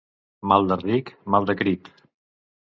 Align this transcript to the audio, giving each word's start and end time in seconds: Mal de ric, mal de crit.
Mal 0.51 0.65
de 0.71 0.77
ric, 0.83 1.11
mal 1.35 1.47
de 1.51 1.57
crit. 1.61 1.93